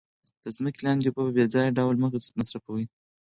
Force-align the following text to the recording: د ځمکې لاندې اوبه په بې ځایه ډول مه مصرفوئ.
د 0.43 0.45
ځمکې 0.55 0.81
لاندې 0.85 1.05
اوبه 1.07 1.21
په 1.27 1.31
بې 1.35 1.45
ځایه 1.53 1.75
ډول 1.77 1.95
مه 2.01 2.07
مصرفوئ. 2.39 2.85